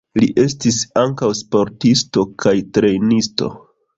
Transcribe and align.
Li 0.21 0.27
estis 0.43 0.79
ankaŭ 1.01 1.29
sportisto 1.41 2.25
kaj 2.45 2.57
trejnisto. 2.79 3.53